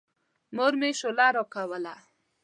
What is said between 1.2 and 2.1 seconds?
راکوله.